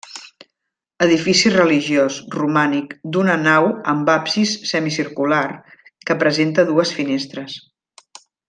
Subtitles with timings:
[1.05, 5.45] Edifici religiós, romànic, d'una nau amb absis semicircular
[6.09, 7.61] que presenta dues finestres.